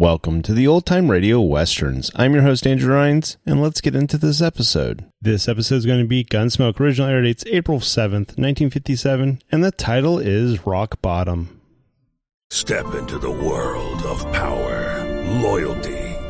Welcome 0.00 0.40
to 0.44 0.54
the 0.54 0.66
Old 0.66 0.86
Time 0.86 1.10
Radio 1.10 1.42
Westerns. 1.42 2.10
I'm 2.14 2.32
your 2.32 2.40
host, 2.40 2.66
Andrew 2.66 2.94
Rhynes, 2.94 3.36
and 3.44 3.60
let's 3.60 3.82
get 3.82 3.94
into 3.94 4.16
this 4.16 4.40
episode. 4.40 5.04
This 5.20 5.46
episode 5.46 5.74
is 5.74 5.84
going 5.84 6.00
to 6.00 6.08
be 6.08 6.24
Gunsmoke. 6.24 6.80
Original 6.80 7.10
air 7.10 7.20
dates 7.20 7.44
April 7.48 7.80
7th, 7.80 8.38
1957, 8.38 9.42
and 9.52 9.62
the 9.62 9.70
title 9.70 10.18
is 10.18 10.66
Rock 10.66 11.02
Bottom. 11.02 11.60
Step 12.48 12.94
into 12.94 13.18
the 13.18 13.30
world 13.30 14.00
of 14.04 14.22
power, 14.32 15.04
loyalty, 15.42 15.99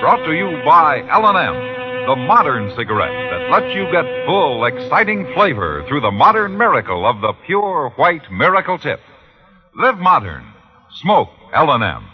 Brought 0.00 0.24
to 0.26 0.32
you 0.32 0.62
by 0.64 1.00
L&M, 1.10 2.06
the 2.06 2.16
modern 2.16 2.70
cigarette 2.76 3.30
that 3.30 3.50
lets 3.50 3.74
you 3.74 3.90
get 3.90 4.04
full, 4.26 4.64
exciting 4.66 5.26
flavor 5.34 5.84
through 5.88 6.02
the 6.02 6.10
modern 6.10 6.58
miracle 6.58 7.06
of 7.06 7.20
the 7.22 7.32
pure 7.46 7.92
white 7.96 8.30
miracle 8.30 8.78
tip. 8.78 9.00
Live 9.74 9.98
modern. 9.98 10.44
Smoke 11.00 11.30
L&M. 11.54 12.08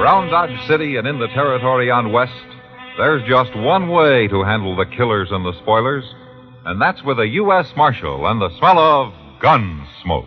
Around 0.00 0.30
Dodge 0.30 0.66
City 0.66 0.96
and 0.96 1.06
in 1.06 1.20
the 1.20 1.28
territory 1.28 1.88
on 1.90 2.12
West, 2.12 2.32
there's 2.98 3.26
just 3.28 3.56
one 3.56 3.88
way 3.88 4.26
to 4.26 4.42
handle 4.42 4.74
the 4.74 4.86
killers 4.86 5.28
and 5.30 5.44
the 5.44 5.56
spoilers, 5.62 6.04
and 6.64 6.82
that's 6.82 7.02
with 7.04 7.20
a 7.20 7.28
U.S. 7.28 7.72
Marshal 7.76 8.26
and 8.26 8.40
the 8.40 8.50
smell 8.58 8.78
of 8.78 9.12
gun 9.40 9.86
smoke. 10.02 10.26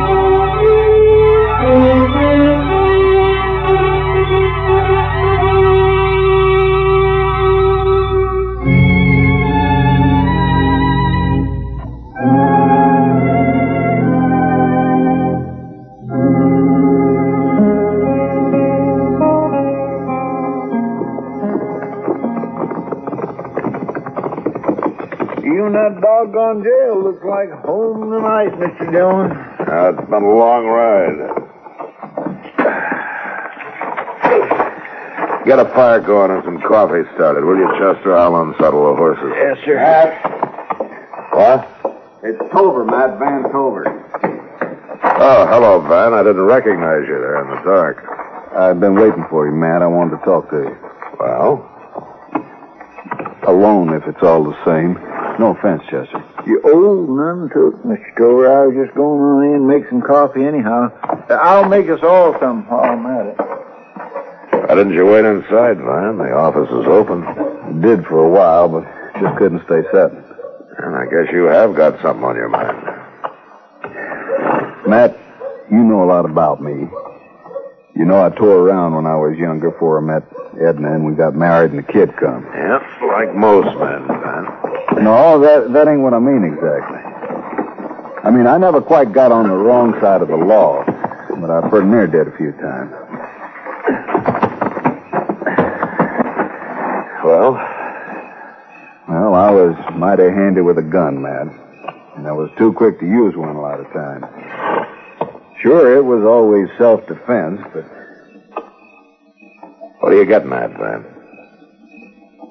You 25.51 25.65
in 25.67 25.73
that 25.73 25.99
doggone 25.99 26.63
jail 26.63 27.03
looks 27.03 27.23
like 27.25 27.51
home 27.65 28.09
tonight, 28.09 28.51
Mr. 28.55 28.89
Dillon. 28.89 29.31
Uh, 29.31 29.91
it's 29.91 30.09
been 30.09 30.23
a 30.23 30.35
long 30.35 30.65
ride. 30.65 31.19
Get 35.45 35.59
a 35.59 35.65
fire 35.73 35.99
going 35.99 36.31
and 36.31 36.43
some 36.45 36.61
coffee 36.61 37.03
started, 37.15 37.43
will 37.43 37.57
you, 37.57 37.67
Chester? 37.75 38.15
I'll 38.15 38.35
unsaddle 38.35 38.91
the 38.91 38.95
horses. 38.95 39.33
Yes, 39.35 39.57
sir. 39.65 39.77
Hat. 39.77 40.15
What? 41.33 41.67
It's 42.23 42.39
Tover, 42.53 42.85
Matt 42.85 43.19
Van 43.19 43.51
Tover. 43.51 43.89
Oh, 45.03 45.47
hello, 45.47 45.81
Van. 45.81 46.13
I 46.13 46.23
didn't 46.23 46.47
recognize 46.47 47.03
you 47.07 47.19
there 47.19 47.41
in 47.43 47.49
the 47.49 47.61
dark. 47.63 47.97
I've 48.55 48.79
been 48.79 48.95
waiting 48.95 49.25
for 49.29 49.47
you, 49.47 49.53
Matt. 49.53 49.81
I 49.81 49.87
wanted 49.87 50.17
to 50.19 50.23
talk 50.23 50.49
to 50.51 50.57
you. 50.63 50.77
Well? 51.19 51.67
Alone, 53.47 53.93
if 53.93 54.03
it's 54.07 54.23
all 54.23 54.43
the 54.45 54.55
same. 54.63 55.10
No 55.39 55.55
offense, 55.55 55.81
Chester. 55.89 56.23
You 56.45 56.61
owe 56.63 57.05
none 57.05 57.49
to 57.53 57.67
it, 57.69 57.75
Mr. 57.85 58.17
Tover. 58.17 58.51
I 58.51 58.67
was 58.67 58.75
just 58.85 58.95
going 58.95 59.19
on 59.21 59.43
in 59.45 59.53
and 59.55 59.67
make 59.67 59.87
some 59.89 60.01
coffee 60.01 60.43
anyhow. 60.45 60.91
Uh, 61.29 61.33
I'll 61.33 61.67
make 61.67 61.89
us 61.89 61.99
all 62.03 62.37
some 62.39 62.67
while 62.69 62.83
I'm 62.83 63.05
at 63.05 63.25
it. 63.27 63.37
Why 64.67 64.75
didn't 64.75 64.93
you 64.93 65.05
wait 65.05 65.25
inside, 65.25 65.77
Van? 65.77 66.17
The 66.17 66.33
office 66.33 66.69
is 66.69 66.85
open. 66.85 67.81
Did 67.81 68.05
for 68.05 68.23
a 68.23 68.29
while, 68.29 68.69
but 68.69 68.83
just 69.19 69.37
couldn't 69.37 69.63
stay 69.65 69.81
set. 69.91 70.11
And 70.77 70.95
I 70.95 71.05
guess 71.05 71.31
you 71.31 71.45
have 71.45 71.75
got 71.75 72.01
something 72.01 72.23
on 72.23 72.35
your 72.35 72.49
mind. 72.49 72.77
Matt, 74.87 75.17
you 75.71 75.77
know 75.77 76.03
a 76.03 76.05
lot 76.05 76.25
about 76.25 76.61
me. 76.61 76.87
You 77.95 78.05
know 78.05 78.23
I 78.23 78.29
tore 78.29 78.59
around 78.59 78.95
when 78.95 79.05
I 79.05 79.15
was 79.15 79.37
younger 79.37 79.71
before 79.71 79.97
I 79.99 80.01
met 80.01 80.23
Edna 80.61 80.93
and 80.93 81.05
we 81.05 81.13
got 81.13 81.35
married 81.35 81.71
and 81.71 81.79
the 81.79 81.91
kid 81.91 82.15
come. 82.17 82.45
Yep, 82.45 82.83
like 83.07 83.35
most 83.35 83.77
men, 83.77 84.07
Van. 84.07 84.60
No, 84.99 85.39
that 85.39 85.71
that 85.73 85.87
ain't 85.87 86.01
what 86.01 86.13
I 86.13 86.19
mean 86.19 86.43
exactly. 86.43 86.99
I 88.23 88.31
mean 88.31 88.47
I 88.47 88.57
never 88.57 88.81
quite 88.81 89.13
got 89.13 89.31
on 89.31 89.47
the 89.47 89.55
wrong 89.55 89.93
side 90.01 90.21
of 90.21 90.27
the 90.27 90.35
law, 90.35 90.83
but 91.39 91.49
I 91.49 91.67
pretty 91.69 91.87
near 91.87 92.07
did 92.07 92.27
a 92.27 92.37
few 92.37 92.51
times. 92.53 92.91
Well? 97.23 97.53
Well, 99.07 99.35
I 99.35 99.51
was 99.51 99.75
mighty 99.95 100.23
handy 100.23 100.61
with 100.61 100.77
a 100.77 100.81
gun, 100.81 101.21
Matt. 101.21 101.47
And 102.17 102.27
I 102.27 102.31
was 102.31 102.49
too 102.57 102.73
quick 102.73 102.99
to 102.99 103.05
use 103.05 103.35
one 103.35 103.55
a 103.55 103.61
lot 103.61 103.79
of 103.79 103.87
times. 103.93 104.25
Sure, 105.61 105.95
it 105.95 106.03
was 106.03 106.23
always 106.25 106.67
self-defense, 106.77 107.61
but... 107.73 107.85
What 109.99 110.11
are 110.11 110.15
you 110.15 110.25
getting 110.25 110.51
at, 110.51 110.71
Van? 110.71 111.05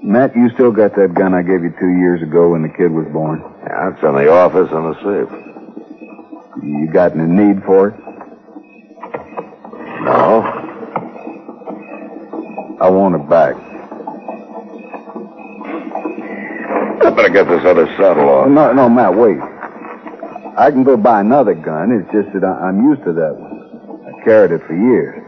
Matt, 0.03 0.35
you 0.35 0.49
still 0.51 0.73
got 0.73 0.95
that 0.97 1.15
gun 1.15 1.35
I 1.35 1.43
gave 1.43 1.63
you 1.63 1.75
two 1.79 1.91
years 1.91 2.23
ago 2.23 2.51
when 2.51 2.63
the 2.63 2.69
kid 2.69 2.91
was 2.91 3.07
born? 3.13 3.41
Yeah, 3.65 3.91
it's 3.93 4.03
in 4.03 4.15
the 4.15 4.31
office 4.33 4.71
in 4.71 4.83
the 4.83 4.95
safe. 5.05 5.29
You 6.63 6.91
got 6.91 7.13
any 7.13 7.27
need 7.27 7.63
for 7.65 7.89
it? 7.89 7.95
No. 10.03 10.43
I 12.81 12.89
want 12.89 13.15
it 13.15 13.29
back. 13.29 13.57
I 17.05 17.11
better 17.11 17.29
get 17.29 17.49
this 17.49 17.65
other 17.67 17.87
saddle 17.99 18.29
off. 18.29 18.49
No, 18.49 18.73
no, 18.73 18.89
Matt, 18.89 19.15
wait. 19.15 19.39
I 20.57 20.71
can 20.71 20.83
go 20.83 20.97
buy 20.97 21.21
another 21.21 21.55
gun. 21.55 21.93
It's 21.93 22.11
just 22.11 22.33
that 22.33 22.45
I, 22.45 22.69
I'm 22.69 22.83
used 22.89 23.05
to 23.05 23.13
that 23.13 23.37
one. 23.37 24.15
I 24.15 24.25
carried 24.25 24.53
it 24.53 24.67
for 24.67 24.75
years. 24.75 25.20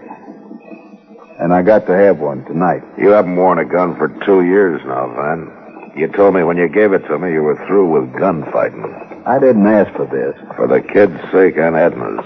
And 1.43 1.53
I 1.53 1.63
got 1.63 1.87
to 1.87 1.93
have 1.93 2.21
one 2.21 2.45
tonight. 2.45 2.85
You 2.97 3.09
haven't 3.09 3.35
worn 3.35 3.59
a 3.59 3.65
gun 3.65 3.97
for 3.97 4.07
two 4.25 4.45
years 4.45 4.81
now, 4.85 5.09
Van. 5.09 5.93
You 5.97 6.07
told 6.07 6.37
me 6.37 6.45
when 6.45 6.57
you 6.57 6.69
gave 6.69 6.93
it 6.93 7.01
to 7.09 7.19
me 7.19 7.33
you 7.33 7.43
were 7.43 7.57
through 7.67 7.91
with 7.91 8.13
gunfighting. 8.13 9.25
I 9.27 9.41
didn't 9.41 9.67
ask 9.67 9.93
for 9.97 10.07
this. 10.07 10.39
For 10.55 10.69
the 10.69 10.81
kid's 10.81 11.21
sake 11.33 11.57
and 11.57 11.75
Edna's. 11.75 12.25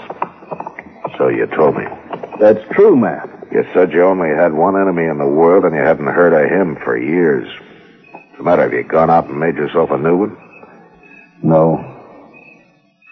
So 1.17 1.29
you 1.29 1.47
told 1.47 1.79
me. 1.79 1.85
That's 2.39 2.61
true, 2.75 2.95
Matt. 2.95 3.31
You 3.51 3.65
said 3.73 3.91
you 3.91 4.03
only 4.03 4.29
had 4.29 4.53
one 4.53 4.79
enemy 4.79 5.05
in 5.05 5.17
the 5.17 5.27
world 5.27 5.65
and 5.65 5.75
you 5.75 5.81
hadn't 5.81 6.09
heard 6.09 6.35
of 6.35 6.51
him 6.51 6.77
for 6.85 6.99
years. 6.99 7.49
What's 8.12 8.37
the 8.37 8.43
matter? 8.43 8.65
Have 8.65 8.75
you 8.75 8.83
gone 8.83 9.09
out 9.09 9.29
and 9.29 9.41
made 9.41 9.55
yourself 9.55 9.93
a 9.93 9.97
new 9.97 10.17
one? 10.19 10.37
No. 11.43 11.79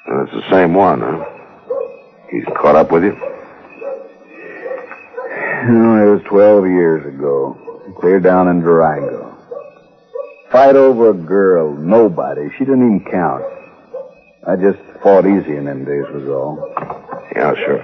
And 0.05 0.29
it's 0.29 0.37
the 0.37 0.51
same 0.51 0.75
one, 0.75 1.01
huh? 1.01 1.25
He's 2.31 2.45
caught 2.61 2.77
up 2.77 2.93
with 2.93 3.05
you? 3.05 3.34
No, 5.67 5.97
it 5.97 6.11
was 6.11 6.23
12 6.29 6.67
years 6.67 7.07
ago. 7.07 7.57
Clear 7.99 8.21
down 8.21 8.49
in 8.49 8.61
Durango. 8.61 9.35
Fight 10.53 10.77
over 10.77 11.11
a 11.11 11.15
girl, 11.15 11.75
nobody. 11.75 12.51
She 12.59 12.65
didn't 12.65 12.85
even 12.85 13.11
count. 13.11 13.43
I 14.47 14.57
just 14.57 14.79
fought 15.03 15.27
easy 15.27 15.57
in 15.57 15.65
them 15.65 15.85
days, 15.85 16.05
was 16.13 16.29
all. 16.29 16.71
Yeah, 17.35 17.55
sure. 17.55 17.83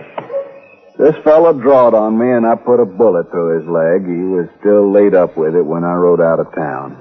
This 0.98 1.16
fellow 1.24 1.54
drawed 1.54 1.94
on 1.94 2.18
me, 2.18 2.30
and 2.30 2.46
I 2.46 2.54
put 2.54 2.80
a 2.80 2.84
bullet 2.84 3.30
through 3.30 3.60
his 3.60 3.68
leg. 3.68 4.04
He 4.04 4.24
was 4.24 4.46
still 4.60 4.92
laid 4.92 5.14
up 5.14 5.36
with 5.38 5.56
it 5.56 5.64
when 5.64 5.82
I 5.82 5.94
rode 5.94 6.20
out 6.20 6.38
of 6.38 6.54
town. 6.54 7.00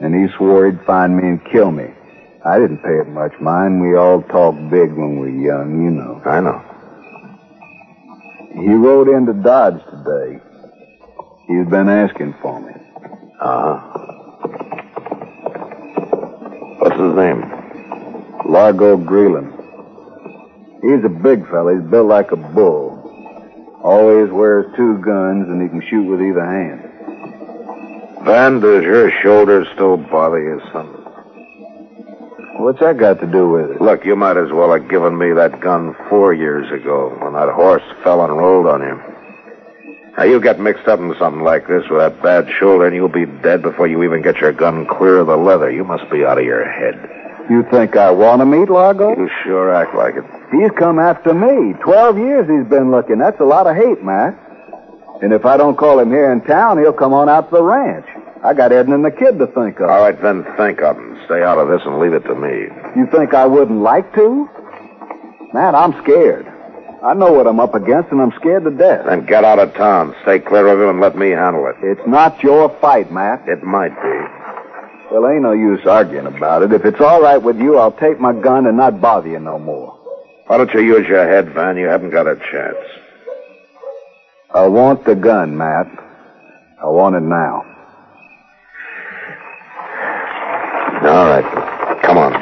And 0.00 0.14
he 0.14 0.32
swore 0.36 0.70
he'd 0.70 0.86
find 0.86 1.16
me 1.16 1.28
and 1.28 1.44
kill 1.50 1.72
me. 1.72 1.92
I 2.46 2.58
didn't 2.60 2.78
pay 2.78 3.00
it 3.00 3.08
much 3.08 3.32
mind. 3.40 3.80
We 3.80 3.96
all 3.96 4.22
talk 4.22 4.54
big 4.70 4.92
when 4.92 5.18
we're 5.18 5.30
young, 5.30 5.82
you 5.82 5.90
know. 5.90 6.22
I 6.24 6.40
know. 6.40 6.63
He 8.54 8.72
rode 8.72 9.08
into 9.08 9.32
Dodge 9.32 9.80
today. 9.90 10.40
He's 11.48 11.66
been 11.66 11.88
asking 11.88 12.34
for 12.40 12.60
me. 12.60 12.72
Uh-huh. 13.40 13.80
What's 16.78 16.96
his 16.96 17.14
name? 17.14 17.40
Largo 18.48 18.96
Greeland. 18.96 19.50
He's 20.82 21.04
a 21.04 21.08
big 21.08 21.48
fella. 21.50 21.74
He's 21.74 21.90
built 21.90 22.06
like 22.06 22.30
a 22.30 22.36
bull. 22.36 23.00
Always 23.82 24.30
wears 24.30 24.66
two 24.76 24.98
guns, 24.98 25.48
and 25.48 25.60
he 25.60 25.68
can 25.68 25.82
shoot 25.90 26.04
with 26.04 26.20
either 26.22 26.44
hand. 26.44 28.24
Van, 28.24 28.60
does 28.60 28.84
your 28.84 29.10
shoulder 29.22 29.66
still 29.74 29.96
bother 29.96 30.40
you, 30.40 30.60
son? 30.72 31.03
What's 32.64 32.80
that 32.80 32.96
got 32.96 33.20
to 33.20 33.26
do 33.26 33.46
with 33.50 33.72
it? 33.72 33.82
Look, 33.82 34.06
you 34.06 34.16
might 34.16 34.38
as 34.38 34.50
well 34.50 34.72
have 34.72 34.88
given 34.88 35.18
me 35.18 35.34
that 35.34 35.60
gun 35.60 35.94
four 36.08 36.32
years 36.32 36.64
ago 36.72 37.14
when 37.20 37.34
that 37.34 37.52
horse 37.52 37.82
fell 38.02 38.24
and 38.24 38.34
rolled 38.38 38.66
on 38.66 38.80
you. 38.80 38.96
Now, 40.16 40.24
you 40.24 40.40
get 40.40 40.58
mixed 40.58 40.88
up 40.88 40.98
in 40.98 41.14
something 41.18 41.42
like 41.42 41.68
this 41.68 41.84
with 41.90 42.00
that 42.00 42.22
bad 42.22 42.48
shoulder, 42.58 42.86
and 42.86 42.96
you'll 42.96 43.10
be 43.10 43.26
dead 43.26 43.60
before 43.60 43.86
you 43.86 44.02
even 44.02 44.22
get 44.22 44.38
your 44.38 44.52
gun 44.52 44.86
clear 44.86 45.18
of 45.18 45.26
the 45.26 45.36
leather. 45.36 45.70
You 45.70 45.84
must 45.84 46.10
be 46.10 46.24
out 46.24 46.38
of 46.38 46.46
your 46.46 46.64
head. 46.64 46.96
You 47.50 47.64
think 47.70 47.96
I 47.98 48.10
want 48.10 48.40
to 48.40 48.46
meet 48.46 48.70
Largo? 48.70 49.14
You 49.14 49.28
sure 49.44 49.74
act 49.74 49.94
like 49.94 50.14
it. 50.16 50.24
He's 50.50 50.70
come 50.78 50.98
after 50.98 51.34
me. 51.34 51.74
Twelve 51.82 52.16
years 52.16 52.48
he's 52.48 52.66
been 52.70 52.90
looking. 52.90 53.18
That's 53.18 53.40
a 53.40 53.44
lot 53.44 53.66
of 53.66 53.76
hate, 53.76 54.02
Matt. 54.02 54.40
And 55.20 55.34
if 55.34 55.44
I 55.44 55.58
don't 55.58 55.76
call 55.76 55.98
him 55.98 56.08
here 56.08 56.32
in 56.32 56.40
town, 56.40 56.78
he'll 56.78 56.94
come 56.94 57.12
on 57.12 57.28
out 57.28 57.50
to 57.50 57.56
the 57.56 57.62
ranch. 57.62 58.06
I 58.44 58.52
got 58.52 58.72
Edna 58.72 58.94
and 58.94 59.04
the 59.04 59.10
kid 59.10 59.38
to 59.38 59.46
think 59.46 59.80
of. 59.80 59.88
All 59.88 60.00
right, 60.00 60.20
then 60.20 60.44
think 60.58 60.82
of 60.82 60.98
him. 60.98 61.18
Stay 61.24 61.42
out 61.42 61.56
of 61.56 61.68
this 61.68 61.80
and 61.86 61.98
leave 61.98 62.12
it 62.12 62.24
to 62.24 62.34
me. 62.34 62.68
You 62.94 63.06
think 63.10 63.32
I 63.32 63.46
wouldn't 63.46 63.80
like 63.80 64.14
to? 64.16 64.48
Matt, 65.54 65.74
I'm 65.74 65.92
scared. 66.02 66.46
I 67.02 67.14
know 67.14 67.32
what 67.32 67.46
I'm 67.46 67.58
up 67.58 67.74
against, 67.74 68.10
and 68.12 68.20
I'm 68.20 68.32
scared 68.32 68.64
to 68.64 68.70
death. 68.70 69.06
Then 69.06 69.24
get 69.24 69.44
out 69.44 69.58
of 69.58 69.72
town. 69.74 70.14
Stay 70.22 70.40
clear 70.40 70.66
of 70.68 70.78
him 70.78 70.90
and 70.90 71.00
let 71.00 71.16
me 71.16 71.30
handle 71.30 71.66
it. 71.66 71.76
It's 71.82 72.06
not 72.06 72.42
your 72.42 72.68
fight, 72.80 73.10
Matt. 73.10 73.48
It 73.48 73.62
might 73.62 73.94
be. 74.02 75.10
Well, 75.10 75.26
ain't 75.28 75.42
no 75.42 75.52
use 75.52 75.86
arguing 75.86 76.26
about 76.26 76.62
it. 76.62 76.72
If 76.72 76.84
it's 76.84 77.00
all 77.00 77.22
right 77.22 77.40
with 77.40 77.58
you, 77.58 77.78
I'll 77.78 77.92
take 77.92 78.20
my 78.20 78.32
gun 78.32 78.66
and 78.66 78.76
not 78.76 79.00
bother 79.00 79.28
you 79.28 79.38
no 79.38 79.58
more. 79.58 79.98
Why 80.48 80.58
don't 80.58 80.72
you 80.74 80.80
use 80.80 81.08
your 81.08 81.26
head, 81.26 81.54
Van? 81.54 81.78
You 81.78 81.86
haven't 81.86 82.10
got 82.10 82.26
a 82.26 82.36
chance. 82.36 82.76
I 84.52 84.66
want 84.66 85.04
the 85.04 85.14
gun, 85.14 85.56
Matt. 85.56 85.86
I 86.82 86.86
want 86.86 87.16
it 87.16 87.22
now. 87.22 87.64
All 91.06 91.26
right. 91.26 91.44
Come 92.02 92.18
on. 92.18 92.32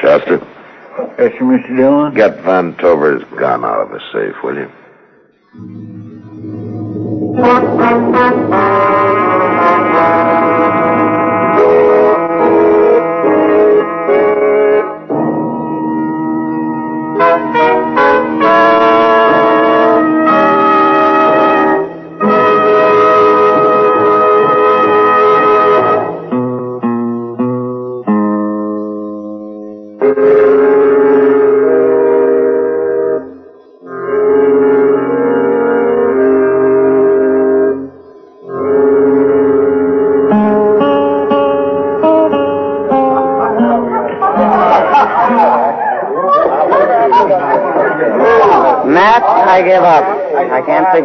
Chester, 0.00 0.38
Yes, 1.18 1.32
sir, 1.38 1.44
Mr. 1.44 1.76
Dillon? 1.76 2.14
get 2.14 2.40
Van 2.42 2.74
Tover's 2.76 3.22
gun 3.38 3.64
out 3.64 3.80
of 3.80 3.90
the 3.90 4.00
safe, 4.12 4.34
will 4.42 4.56
you? 4.56 4.70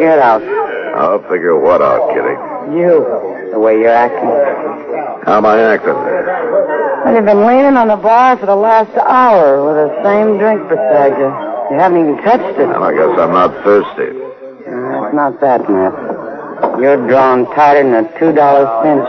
Figure 0.01 0.17
it 0.17 0.19
out. 0.19 0.41
I'll 0.97 1.21
figure 1.29 1.55
what 1.59 1.79
out, 1.79 2.09
Kitty. 2.09 2.33
You, 2.73 3.05
the 3.53 3.59
way 3.59 3.77
you're 3.77 3.93
acting. 3.93 4.33
How 5.29 5.37
am 5.37 5.45
I 5.45 5.61
acting? 5.61 5.93
Well, 5.93 7.13
you've 7.13 7.25
been 7.25 7.45
leaning 7.45 7.77
on 7.77 7.87
the 7.87 7.97
bar 7.97 8.35
for 8.37 8.47
the 8.47 8.55
last 8.55 8.89
hour 8.97 9.61
with 9.61 9.77
the 9.77 9.93
same 10.01 10.39
drink 10.39 10.67
beside 10.67 11.13
you. 11.21 11.29
You 11.69 11.77
haven't 11.77 12.01
even 12.01 12.17
touched 12.23 12.57
it. 12.57 12.65
Well, 12.65 12.83
I 12.83 12.93
guess 12.97 13.13
I'm 13.13 13.29
not 13.29 13.53
thirsty. 13.63 14.17
Uh, 14.17 15.05
it's 15.05 15.13
not 15.13 15.39
that, 15.39 15.69
Matt. 15.69 15.93
You're 16.81 16.97
drawn 17.07 17.45
tighter 17.53 17.83
than 17.83 17.93
a 17.93 18.09
$2 18.17 18.17
cinch. 18.17 19.07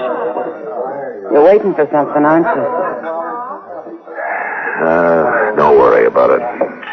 You're 1.33 1.45
waiting 1.45 1.73
for 1.73 1.89
something, 1.91 2.21
aren't 2.21 2.53
you? 2.53 2.69
Uh, 4.85 5.57
don't 5.57 5.79
worry 5.79 6.05
about 6.05 6.29
it. 6.29 6.43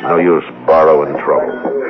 No 0.03 0.15
use 0.15 0.45
borrowing 0.65 1.17
trouble. 1.19 1.88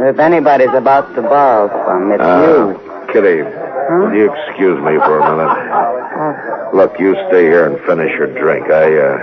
If 0.00 0.18
anybody's 0.18 0.74
about 0.74 1.14
to 1.14 1.22
borrow 1.22 1.68
some, 1.86 2.12
it's 2.12 2.22
Uh, 2.22 2.44
you. 2.46 2.80
Kitty, 3.12 3.42
will 3.42 4.12
you 4.14 4.30
excuse 4.32 4.78
me 4.82 4.98
for 4.98 5.18
a 5.18 5.36
minute? 5.36 6.74
Look, 6.74 6.98
you 6.98 7.14
stay 7.28 7.44
here 7.44 7.66
and 7.66 7.78
finish 7.86 8.10
your 8.18 8.26
drink. 8.26 8.68
I, 8.70 8.96
uh, 8.98 9.18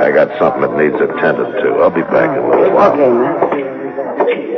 I 0.00 0.10
got 0.10 0.36
something 0.38 0.62
that 0.62 0.76
needs 0.76 0.96
attended 0.96 1.52
to. 1.62 1.82
I'll 1.82 1.90
be 1.90 2.02
back 2.02 2.30
in 2.36 2.42
a 2.44 2.48
little 2.48 2.74
while. 2.74 2.92
Okay, 2.92 3.08
Matt. 3.10 4.56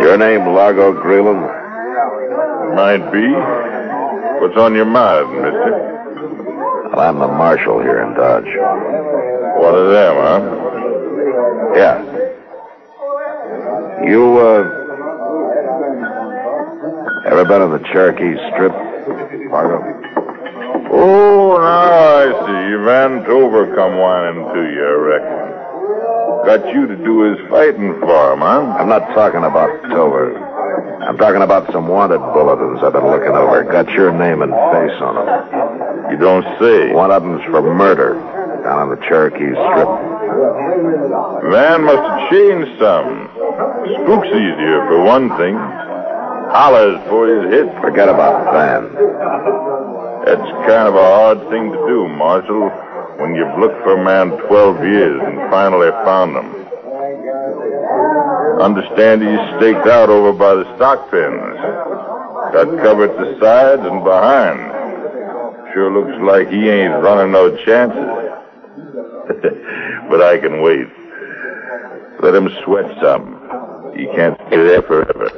Your 0.00 0.16
name 0.16 0.46
Largo 0.46 0.92
Greeland? 0.94 1.57
Might 2.74 3.10
be. 3.12 3.26
What's 4.40 4.56
on 4.56 4.74
your 4.74 4.84
mind, 4.84 5.32
mister? 5.32 5.94
Well, 6.92 7.00
I'm 7.00 7.18
the 7.18 7.28
marshal 7.28 7.80
here 7.80 8.02
in 8.02 8.14
Dodge. 8.14 8.48
One 9.60 9.74
of 9.74 9.90
them, 9.90 10.16
huh? 10.16 10.40
Yeah. 11.74 12.02
You, 14.06 14.38
uh, 14.38 14.62
ever 17.26 17.44
been 17.44 17.62
on 17.62 17.70
the 17.72 17.80
Cherokee 17.92 18.36
Strip, 18.50 18.72
Largo? 19.50 19.82
Oh, 20.90 21.58
now 21.58 22.18
I 22.18 22.26
see. 22.46 22.68
Van 22.84 23.24
Tover 23.24 23.74
come 23.74 23.98
whining 23.98 24.44
to 24.54 24.60
you, 24.72 24.84
I 24.86 24.96
reckon. 25.12 25.48
Got 26.46 26.74
you 26.74 26.86
to 26.86 26.96
do 26.96 27.20
his 27.22 27.38
fighting 27.50 27.92
for 28.00 28.32
him, 28.32 28.40
huh? 28.40 28.76
I'm 28.78 28.88
not 28.88 29.12
talking 29.14 29.44
about 29.44 29.82
Tover. 29.90 30.47
I'm 31.08 31.16
talking 31.16 31.40
about 31.40 31.72
some 31.72 31.88
wanted 31.88 32.20
bulletins 32.20 32.84
I've 32.84 32.92
been 32.92 33.08
looking 33.08 33.32
over. 33.32 33.64
Got 33.64 33.88
your 33.96 34.12
name 34.12 34.42
and 34.42 34.52
face 34.52 35.00
on 35.00 35.16
them. 35.16 36.12
You 36.12 36.18
don't 36.20 36.44
see. 36.60 36.92
One 36.92 37.10
of 37.10 37.22
them's 37.22 37.40
for 37.48 37.64
murder 37.64 38.20
down 38.60 38.76
on 38.76 38.88
the 38.92 39.00
Cherokee 39.08 39.56
Strip. 39.56 39.88
Man 41.48 41.88
must 41.88 42.04
have 42.04 42.28
changed 42.28 42.76
some. 42.76 43.24
Spook's 44.04 44.28
easier, 44.28 44.84
for 44.84 45.00
one 45.00 45.32
thing. 45.40 45.56
Hollers 45.56 47.00
for 47.08 47.24
his 47.24 47.56
hit. 47.56 47.72
Forget 47.80 48.12
about 48.12 48.52
Van. 48.52 48.92
That's 50.28 50.50
kind 50.68 50.92
of 50.92 50.94
a 50.94 51.08
hard 51.08 51.40
thing 51.48 51.72
to 51.72 51.78
do, 51.88 52.06
Marshal, 52.20 52.68
when 53.16 53.34
you've 53.34 53.58
looked 53.58 53.80
for 53.80 53.96
a 53.96 54.04
man 54.04 54.36
12 54.44 54.84
years 54.84 55.22
and 55.24 55.50
finally 55.50 55.88
found 56.04 56.36
him. 56.36 56.58
Understand 58.60 59.22
he's 59.22 59.38
staked 59.56 59.86
out 59.86 60.08
over 60.08 60.32
by 60.32 60.54
the 60.54 60.64
stock 60.76 61.10
pens. 61.10 61.56
Got 62.52 62.82
covered 62.82 63.12
the 63.16 63.38
sides 63.40 63.82
and 63.82 64.02
behind. 64.02 64.58
Sure 65.72 65.92
looks 65.92 66.18
like 66.22 66.48
he 66.48 66.68
ain't 66.68 67.02
running 67.02 67.30
no 67.30 67.54
chances. 67.64 68.28
but 70.10 70.22
I 70.22 70.38
can 70.38 70.60
wait. 70.62 70.88
Let 72.20 72.34
him 72.34 72.48
sweat 72.64 72.86
some. 73.00 73.92
He 73.96 74.06
can't 74.06 74.36
stay 74.48 74.56
there 74.56 74.82
forever. 74.82 75.30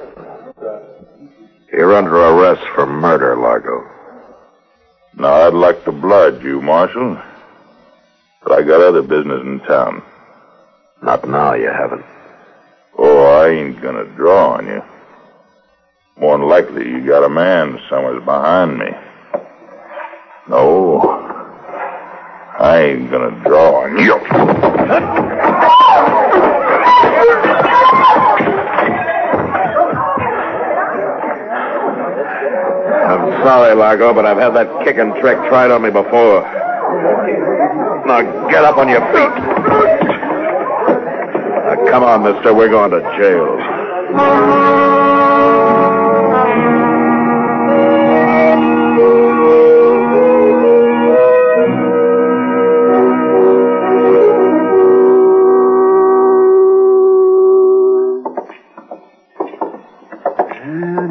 You're 1.72 1.94
under 1.94 2.16
arrest 2.16 2.62
for 2.74 2.86
murder, 2.86 3.36
Largo. 3.36 3.86
Now, 5.16 5.46
I'd 5.46 5.54
like 5.54 5.84
to 5.84 5.92
blood 5.92 6.42
you, 6.42 6.62
Marshal. 6.62 7.20
But 8.42 8.52
I 8.52 8.62
got 8.62 8.80
other 8.80 9.02
business 9.02 9.42
in 9.42 9.60
town. 9.60 10.02
Not 11.02 11.28
now, 11.28 11.54
you 11.54 11.68
haven't. 11.68 12.04
Oh, 13.02 13.24
I 13.24 13.48
ain't 13.48 13.80
gonna 13.80 14.04
draw 14.14 14.56
on 14.58 14.66
you. 14.66 14.82
More 16.18 16.36
than 16.36 16.46
likely, 16.46 16.86
you 16.86 17.00
got 17.06 17.24
a 17.24 17.30
man 17.30 17.78
somewhere's 17.88 18.22
behind 18.26 18.76
me. 18.76 18.90
No, 20.50 21.00
I 22.58 22.78
ain't 22.78 23.10
gonna 23.10 23.42
draw 23.42 23.84
on 23.84 23.96
you. 23.96 24.14
I'm 33.08 33.42
sorry, 33.42 33.74
Largo, 33.74 34.12
but 34.12 34.26
I've 34.26 34.36
had 34.36 34.50
that 34.50 34.84
kicking 34.84 35.14
trick 35.22 35.38
tried 35.48 35.70
on 35.70 35.80
me 35.80 35.88
before. 35.88 36.42
Now 38.06 38.48
get 38.50 38.62
up 38.62 38.76
on 38.76 38.90
your 38.90 39.00
feet. 39.10 39.89
Come 41.90 42.04
on, 42.04 42.22
mister. 42.22 42.54
We're 42.54 42.68
going 42.68 42.92
to 42.92 43.00
jail. 43.18 43.58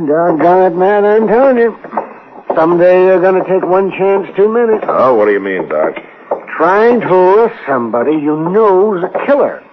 Doggone 0.07 0.71
it, 0.71 0.75
man, 0.75 1.05
I'm 1.05 1.27
telling 1.27 1.57
you. 1.57 1.77
Someday 2.55 3.03
you're 3.05 3.21
going 3.21 3.43
to 3.43 3.47
take 3.47 3.63
one 3.63 3.91
chance 3.91 4.27
too 4.35 4.47
many. 4.51 4.79
Oh, 4.83 5.13
what 5.15 5.25
do 5.25 5.33
you 5.33 5.39
mean, 5.39 5.67
Doc? 5.67 5.95
Trying 6.57 7.01
to 7.01 7.13
arrest 7.13 7.59
somebody 7.67 8.13
you 8.13 8.49
know's 8.49 9.03
a 9.03 9.25
killer. 9.25 9.63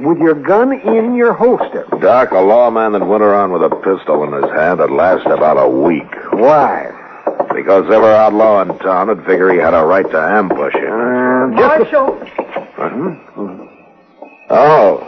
With 0.00 0.18
your 0.18 0.34
gun 0.34 0.72
in 0.72 1.14
your 1.14 1.34
holster. 1.34 1.86
Doc, 2.00 2.30
a 2.30 2.38
lawman 2.40 2.92
that 2.92 3.04
went 3.06 3.22
around 3.22 3.52
with 3.52 3.62
a 3.62 3.68
pistol 3.76 4.24
in 4.24 4.32
his 4.32 4.50
hand 4.52 4.80
would 4.80 4.90
last 4.90 5.26
about 5.26 5.56
a 5.58 5.68
week. 5.68 6.10
Why? 6.32 6.90
Because 7.54 7.84
every 7.92 8.08
outlaw 8.08 8.62
in 8.62 8.78
town 8.78 9.08
would 9.08 9.24
figure 9.26 9.52
he 9.52 9.58
had 9.58 9.74
a 9.74 9.84
right 9.84 10.08
to 10.10 10.18
ambush 10.18 10.74
him. 10.74 10.90
Uh, 10.90 11.46
Marshal. 11.48 12.18
Huh? 12.76 13.66
Oh. 14.48 15.06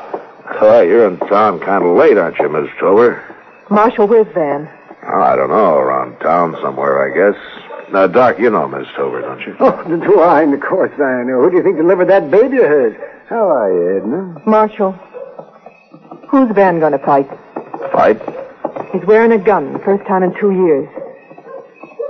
Oh, 0.60 0.80
you're 0.82 1.08
in 1.08 1.18
town 1.20 1.58
kind 1.60 1.84
of 1.84 1.96
late, 1.96 2.18
aren't 2.18 2.38
you, 2.38 2.48
Miss 2.50 2.68
Tover? 2.78 3.22
Marshal, 3.70 4.06
where's 4.06 4.26
Van? 4.34 4.68
Oh, 5.04 5.20
I 5.22 5.34
don't 5.36 5.48
know. 5.48 5.76
Around 5.76 6.18
town 6.20 6.54
somewhere, 6.62 7.00
I 7.02 7.14
guess. 7.16 7.40
Now, 7.92 8.06
Doc, 8.06 8.38
you 8.38 8.50
know 8.50 8.68
Miss 8.68 8.86
Tover, 8.94 9.22
don't 9.22 9.40
you? 9.40 9.56
Oh, 9.58 9.82
do 9.84 10.20
I? 10.20 10.42
And 10.42 10.54
of 10.54 10.60
course 10.60 10.92
I 11.00 11.22
know. 11.24 11.40
Who 11.42 11.50
do 11.50 11.56
you 11.56 11.62
think 11.62 11.76
delivered 11.76 12.08
that 12.08 12.30
baby 12.30 12.58
of 12.58 12.64
hers? 12.64 12.96
How 13.28 13.48
are 13.48 13.72
you, 13.72 13.96
Edna? 13.98 14.42
Marshal, 14.46 14.92
who's 16.28 16.50
Van 16.54 16.80
going 16.80 16.92
to 16.92 16.98
fight? 16.98 17.28
Fight? 17.92 18.20
He's 18.92 19.04
wearing 19.06 19.32
a 19.32 19.38
gun, 19.38 19.80
first 19.84 20.06
time 20.06 20.22
in 20.22 20.34
two 20.38 20.50
years. 20.50 20.88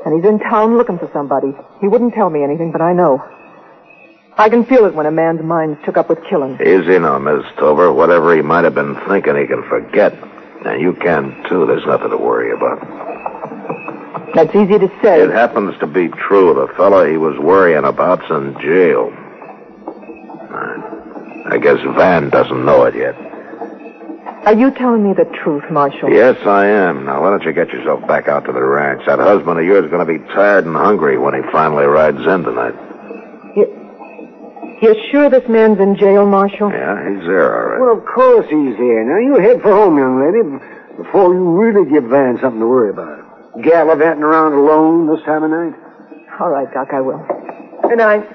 And 0.04 0.14
he's 0.16 0.28
in 0.28 0.40
town 0.40 0.76
looking 0.76 0.99
for 0.99 1.09
somebody. 1.12 1.52
He 1.81 1.87
wouldn't 1.88 2.14
tell 2.14 2.28
me 2.31 2.42
anything, 2.42 2.73
but 2.73 2.81
I 2.81 2.92
know. 2.92 3.23
I 4.37 4.49
can 4.49 4.64
feel 4.64 4.87
it 4.87 4.95
when 4.95 5.07
a 5.07 5.11
man's 5.11 5.42
mind's 5.42 5.78
took 5.85 5.97
up 5.97 6.09
with 6.09 6.19
killing. 6.28 6.54
Easy 6.61 6.99
now, 6.99 7.19
Miss 7.19 7.45
Tover. 7.59 7.92
Whatever 7.92 8.35
he 8.35 8.42
might 8.42 8.64
have 8.64 8.75
been 8.75 8.97
thinking, 9.07 9.37
he 9.37 9.47
can 9.47 9.62
forget. 9.69 10.14
And 10.64 10.81
you 10.81 10.95
can, 10.95 11.45
too. 11.49 11.66
There's 11.66 11.87
nothing 11.87 12.11
to 12.11 12.16
worry 12.16 12.50
about. 12.52 12.81
That's 14.35 14.54
easy 14.54 14.78
to 14.78 14.88
say. 15.02 15.21
It 15.21 15.31
happens 15.31 15.78
to 15.81 15.87
be 15.87 16.09
true. 16.09 16.54
The 16.54 16.73
fellow 16.75 17.09
he 17.09 17.19
was 17.19 17.38
worrying 17.38 17.85
about's 17.85 18.25
in 18.31 18.54
jail. 18.61 19.12
I 20.50 20.82
guess 21.62 21.78
Van 21.97 22.28
doesn't 22.31 22.64
know 22.64 22.85
it 22.85 22.95
yet. 22.95 23.14
Are 24.45 24.54
you 24.54 24.73
telling 24.73 25.07
me 25.07 25.14
the 25.14 25.25
truth, 25.42 25.62
Marshal? 25.71 26.11
Yes, 26.11 26.37
I 26.45 26.66
am. 26.66 27.04
Now, 27.07 27.23
why 27.23 27.31
don't 27.31 27.45
you 27.45 27.52
get 27.52 27.69
yourself 27.69 28.04
back 28.09 28.26
out 28.26 28.45
to 28.47 28.52
the 28.52 28.62
ranch? 28.62 29.02
That 29.07 29.21
husband 29.21 29.59
of 29.61 29.64
yours 29.64 29.85
is 29.85 29.90
going 29.90 30.04
to 30.04 30.12
be 30.19 30.19
tired 30.35 30.66
and 30.66 30.75
hungry 30.75 31.16
when 31.16 31.35
he 31.35 31.40
finally 31.52 31.85
rides 31.85 32.19
in 32.19 32.42
tonight. 32.42 32.75
You're 34.83 34.99
sure 35.12 35.31
this 35.31 35.49
man's 35.49 35.78
in 35.78 35.95
jail, 35.95 36.26
Marshal? 36.26 36.69
Yeah, 36.69 36.99
he's 37.09 37.23
there, 37.23 37.54
all 37.54 37.71
right. 37.71 37.81
Well, 37.81 37.99
of 37.99 38.04
course 38.04 38.47
he's 38.50 38.75
here. 38.75 39.04
Now, 39.07 39.23
you 39.23 39.38
head 39.40 39.62
for 39.62 39.71
home, 39.71 39.97
young 39.97 40.19
lady, 40.19 40.42
before 40.99 41.33
you 41.33 41.54
really 41.54 41.88
give 41.88 42.11
Van 42.11 42.37
something 42.42 42.59
to 42.59 42.66
worry 42.66 42.90
about. 42.90 43.62
Gallivanting 43.62 44.25
around 44.25 44.54
alone 44.54 45.07
this 45.07 45.25
time 45.25 45.45
of 45.45 45.50
night? 45.54 45.78
All 46.40 46.50
right, 46.50 46.66
Doc, 46.75 46.88
I 46.92 47.00
will. 47.00 47.25
Good 47.87 47.99
night. 47.99 48.26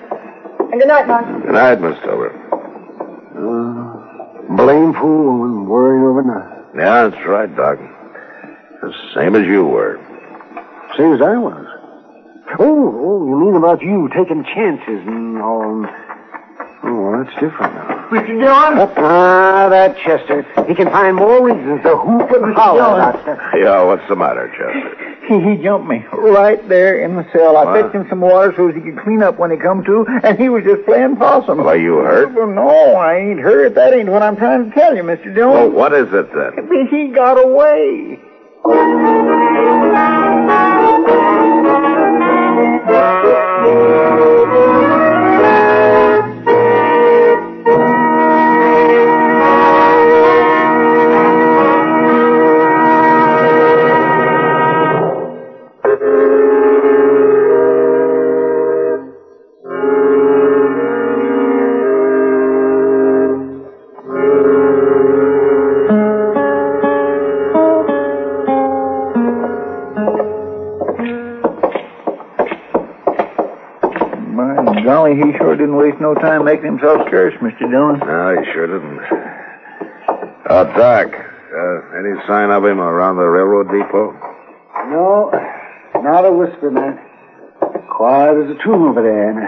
And 0.72 0.79
good 0.79 0.88
night, 0.88 1.05
Marshal. 1.05 1.41
Good 1.41 1.51
night, 1.51 1.81
Miss 1.81 2.00
Tover. 2.00 2.31
Uh, 3.38 4.56
blameful 4.56 5.44
and 5.46 5.67
worrying 5.67 6.03
over 6.03 6.24
nothing. 6.24 6.79
Yeah, 6.79 7.08
that's 7.08 7.25
right, 7.27 7.56
Doc. 7.56 7.77
The 8.82 8.94
same 9.13 9.36
as 9.36 9.46
you 9.46 9.65
were. 9.65 10.00
Same 10.98 11.13
as 11.13 11.22
I 11.22 11.38
was. 11.38 11.65
Oh, 12.60 12.94
oh, 12.98 13.27
you 13.27 13.38
mean 13.38 13.56
about 13.56 13.82
you 13.82 14.10
taking 14.15 14.44
chances 14.44 15.06
and 15.06 15.38
all. 15.41 15.86
Oh, 16.84 16.94
well, 16.96 17.24
that's 17.24 17.34
different 17.39 17.74
now. 17.75 18.08
Mr. 18.10 18.27
Dillon? 18.27 18.89
Ah, 18.98 19.67
that 19.70 19.98
Chester. 19.98 20.44
He 20.67 20.74
can 20.74 20.89
find 20.89 21.15
more 21.15 21.44
reasons 21.46 21.84
to 21.84 21.98
hoop 21.98 22.32
and 22.32 22.56
holler 22.56 22.82
about 22.96 23.22
stuff. 23.22 23.39
Yeah, 23.56 23.84
what's 23.84 24.08
the 24.08 24.15
matter, 24.15 24.48
Chester? 24.50 25.16
He, 25.27 25.39
he 25.41 25.62
jumped 25.62 25.88
me 25.89 26.05
right 26.13 26.67
there 26.69 27.03
in 27.03 27.15
the 27.15 27.27
cell. 27.34 27.57
I 27.57 27.81
fetched 27.81 27.93
him 27.93 28.05
some 28.10 28.22
water 28.22 28.53
so 28.55 28.67
he 28.69 28.79
could 28.79 28.98
clean 29.03 29.22
up 29.22 29.38
when 29.38 29.51
he 29.51 29.57
come 29.57 29.84
to, 29.84 30.05
and 30.24 30.39
he 30.39 30.48
was 30.50 30.63
just 30.63 30.86
playing 30.86 31.17
possum. 31.17 31.57
Well, 31.57 31.69
are 31.69 31.77
you 31.77 31.98
hurt? 31.98 32.34
Well, 32.34 32.48
no, 32.48 32.96
I 32.96 33.15
ain't 33.17 33.39
hurt. 33.39 33.75
That 33.75 33.93
ain't 33.93 34.10
what 34.10 34.22
I'm 34.22 34.38
trying 34.38 34.69
to 34.69 34.75
tell 34.75 34.96
you, 34.96 35.03
Mr. 35.03 35.34
Dillon. 35.36 35.53
Well, 35.53 35.69
what 35.72 35.93
is 35.93 36.07
it 36.13 36.31
then? 36.34 36.88
He 36.89 37.07
got 37.13 37.36
away. 37.36 38.19
Golly, 74.88 75.15
he 75.20 75.36
sure 75.38 75.56
didn't 75.60 75.75
waste 75.75 76.00
no 76.00 76.15
time 76.15 76.46
making 76.46 76.79
himself 76.79 77.03
scarce, 77.08 77.34
Mr. 77.44 77.67
Dillon. 77.67 78.00
No, 78.00 78.39
he 78.39 78.51
sure 78.56 78.67
didn't. 78.72 79.03
Oh, 80.50 80.63
Doc, 80.79 81.12
uh, 81.12 82.00
any 82.00 82.15
sign 82.25 82.51
of 82.51 82.63
him 82.63 82.79
around 82.79 83.17
the 83.17 83.27
railroad 83.27 83.67
depot? 83.67 84.15
No, 84.88 85.27
not 86.01 86.24
a 86.24 86.32
whisper, 86.32 86.72
man. 86.72 86.98
Quiet 87.91 88.48
as 88.48 88.56
a 88.56 88.63
tomb 88.63 88.84
over 88.88 89.03
there. 89.03 89.27
And, 89.27 89.44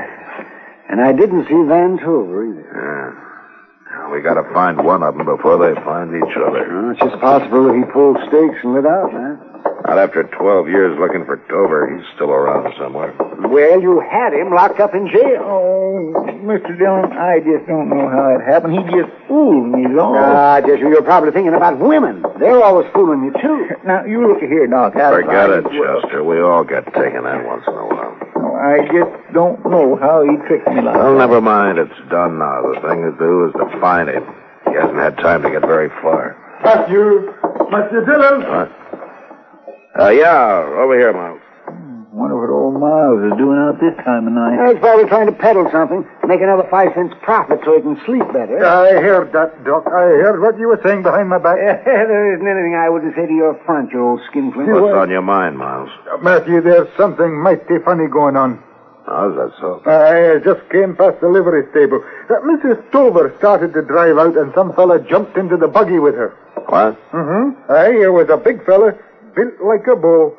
and 0.91 1.00
I 1.00 1.13
didn't 1.13 1.48
see 1.48 1.55
Van 1.69 1.98
Tover 2.03 2.43
either. 2.43 2.67
Yeah. 2.75 4.12
We 4.12 4.22
gotta 4.22 4.43
find 4.53 4.84
one 4.84 5.03
of 5.03 5.15
them 5.15 5.25
before 5.25 5.55
they 5.55 5.74
find 5.86 6.10
each 6.15 6.36
other. 6.36 6.67
Well, 6.67 6.91
it's 6.91 7.00
just 7.00 7.22
possible 7.22 7.63
that 7.67 7.75
he 7.77 7.84
pulled 7.93 8.17
stakes 8.27 8.60
and 8.63 8.74
lit 8.74 8.86
out, 8.86 9.13
man. 9.13 9.49
Not 9.89 9.98
after 9.98 10.22
12 10.22 10.69
years 10.69 10.93
looking 11.01 11.25
for 11.25 11.38
Tover. 11.50 11.89
He's 11.89 12.05
still 12.13 12.29
around 12.29 12.69
somewhere. 12.77 13.10
Well, 13.50 13.81
you 13.81 14.00
had 14.05 14.34
him 14.38 14.53
locked 14.53 14.79
up 14.79 14.93
in 14.93 15.08
jail. 15.10 15.41
Oh, 15.41 16.13
Mr. 16.46 16.77
Dillon, 16.77 17.10
I 17.17 17.39
just 17.41 17.65
don't 17.65 17.89
know 17.89 18.05
how 18.08 18.38
it 18.38 18.46
happened. 18.46 18.77
He 18.77 18.84
just 18.93 19.10
fooled 19.27 19.74
me, 19.74 19.89
all. 19.98 20.13
Ah, 20.15 20.62
just 20.62 20.77
you're 20.77 21.01
probably 21.01 21.31
thinking 21.31 21.55
about 21.55 21.79
women. 21.79 22.22
They're 22.38 22.62
always 22.62 22.86
fooling 22.93 23.24
you, 23.25 23.34
too. 23.41 23.65
Now, 23.84 24.05
you 24.05 24.22
look 24.29 24.38
here, 24.46 24.67
Doc. 24.67 24.96
I- 24.96 25.10
Forget 25.25 25.50
I- 25.50 25.58
it, 25.58 25.63
Chester. 25.74 26.24
We 26.24 26.39
all 26.39 26.63
get 26.63 26.86
taken 26.93 27.25
in 27.25 27.43
once 27.50 27.63
in 27.65 27.74
a 27.74 27.88
while. 27.89 28.13
I 28.62 28.86
just 28.93 29.34
don't 29.34 29.58
know 29.65 29.96
how 29.98 30.22
he 30.22 30.38
tricked 30.46 30.67
me 30.69 30.81
like 30.81 30.93
Well, 30.93 31.13
that. 31.13 31.17
never 31.17 31.41
mind. 31.41 31.79
It's 31.79 31.98
done 32.12 32.38
now. 32.38 32.62
The 32.62 32.79
thing 32.88 33.01
to 33.10 33.17
do 33.17 33.46
is 33.50 33.53
to 33.53 33.79
find 33.81 34.08
him. 34.08 34.24
He 34.69 34.75
hasn't 34.75 34.98
had 35.00 35.17
time 35.17 35.42
to 35.42 35.50
get 35.50 35.61
very 35.66 35.90
far. 36.03 36.35
Matthew! 36.63 37.33
Matthew 37.72 38.05
Dillon! 38.05 38.42
What? 38.46 38.72
Uh, 39.97 40.09
yeah, 40.09 40.61
over 40.77 40.97
here, 40.97 41.13
Miles. 41.13 41.41
Wonder 42.13 42.35
what 42.41 42.49
old 42.49 42.75
Miles 42.77 43.21
is 43.31 43.37
doing 43.37 43.57
out 43.57 43.79
this 43.79 43.95
time 44.03 44.27
of 44.27 44.33
night. 44.33 44.57
He's 44.69 44.81
probably 44.81 45.05
trying 45.05 45.27
to 45.27 45.37
peddle 45.37 45.69
something, 45.71 46.05
make 46.27 46.41
another 46.41 46.67
five 46.69 46.89
cents 46.93 47.13
profit 47.21 47.61
so 47.63 47.77
he 47.77 47.81
can 47.81 47.97
sleep 48.05 48.25
better. 48.33 48.65
I 48.65 48.97
heard 48.97 49.31
that, 49.33 49.63
Doc. 49.63 49.85
I 49.87 50.19
heard 50.19 50.41
what 50.41 50.57
you 50.57 50.67
were 50.67 50.81
saying 50.83 51.03
behind 51.03 51.29
my 51.29 51.37
back. 51.37 51.57
there 51.85 52.33
isn't 52.33 52.45
anything 52.45 52.75
I 52.75 52.89
wouldn't 52.89 53.15
say 53.15 53.25
to 53.25 53.33
your 53.33 53.57
front, 53.65 53.91
you 53.93 54.01
old 54.01 54.21
skinflint. 54.29 54.69
What's 54.69 54.97
on 54.97 55.09
your 55.09 55.21
mind, 55.21 55.57
Miles? 55.57 55.89
Matthew, 56.21 56.61
there's 56.61 56.89
something 56.97 57.39
mighty 57.41 57.77
funny 57.85 58.07
going 58.07 58.35
on. 58.35 58.61
How's 59.05 59.33
that 59.37 59.53
so? 59.61 59.81
I 59.89 60.37
uh, 60.37 60.39
just 60.45 60.69
came 60.69 60.95
past 60.95 61.21
the 61.21 61.29
livery 61.29 61.65
stable. 61.71 62.03
Uh, 62.29 62.41
Mrs. 62.45 62.91
Tover 62.91 63.33
started 63.39 63.73
to 63.73 63.81
drive 63.81 64.17
out, 64.17 64.37
and 64.37 64.51
some 64.53 64.73
fella 64.73 64.99
jumped 65.01 65.37
into 65.37 65.57
the 65.57 65.67
buggy 65.67 65.97
with 65.97 66.13
her. 66.13 66.37
What? 66.67 66.93
Mm-hmm. 67.11 67.71
Aye, 67.71 67.91
here 67.93 68.11
was 68.11 68.29
a 68.29 68.37
big 68.37 68.63
fella, 68.65 68.93
built 69.35 69.61
like 69.65 69.87
a 69.92 69.96
bull. 69.96 70.35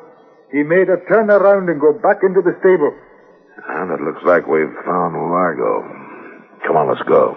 He 0.51 0.63
made 0.63 0.87
her 0.87 1.03
turn 1.07 1.29
around 1.29 1.69
and 1.69 1.79
go 1.79 1.93
back 1.93 2.23
into 2.23 2.41
the 2.41 2.55
stable. 2.59 2.93
And 3.67 3.91
it 3.91 4.01
looks 4.01 4.23
like 4.25 4.47
we've 4.47 4.73
found 4.85 5.15
Largo. 5.15 5.83
Come 6.65 6.77
on, 6.77 6.87
let's 6.89 7.01
go. 7.07 7.35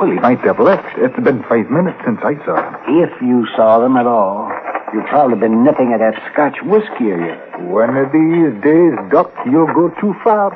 Well, 0.00 0.10
he 0.10 0.18
might 0.18 0.40
have 0.40 0.58
left. 0.58 0.96
It's 0.96 1.14
been 1.20 1.42
five 1.42 1.68
minutes 1.68 1.98
since 2.06 2.20
I 2.24 2.32
saw 2.46 2.56
him. 2.56 3.04
If 3.04 3.20
you 3.20 3.46
saw 3.54 3.80
them 3.80 3.98
at 3.98 4.06
all, 4.06 4.50
you've 4.94 5.04
probably 5.12 5.36
been 5.36 5.62
nipping 5.62 5.92
at 5.92 6.00
that 6.00 6.16
Scotch 6.32 6.56
whiskey 6.62 7.10
of 7.12 7.20
yours. 7.20 7.38
One 7.68 7.94
of 7.94 8.10
these 8.10 8.56
days, 8.64 8.96
Doc, 9.12 9.30
you'll 9.44 9.66
go 9.66 9.92
too 10.00 10.14
far. 10.24 10.48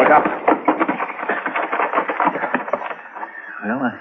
Look 0.00 0.08
up. 0.08 0.24
Well, 3.60 3.80
I, 3.84 3.92